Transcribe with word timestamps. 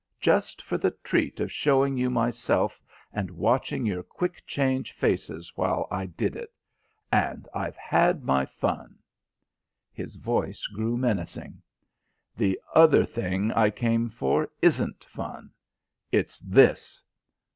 Just 0.19 0.63
for 0.63 0.79
the 0.79 0.89
treat 1.03 1.39
of 1.39 1.51
showing 1.51 1.95
you 1.95 2.09
myself 2.09 2.81
and 3.13 3.29
watching 3.29 3.85
your 3.85 4.01
quick 4.01 4.41
change 4.47 4.93
faces 4.93 5.51
while 5.55 5.87
I 5.91 6.07
did 6.07 6.35
it. 6.35 6.51
And 7.11 7.47
I've 7.53 7.75
had 7.75 8.23
my 8.23 8.47
fun." 8.47 8.97
His 9.93 10.15
voice 10.15 10.65
grew 10.65 10.97
menacing. 10.97 11.61
"The 12.35 12.59
other 12.73 13.05
thing 13.05 13.51
I 13.51 13.69
came 13.69 14.09
for 14.09 14.49
isn't 14.63 15.03
fun. 15.03 15.51
It's 16.11 16.39
this." 16.39 17.03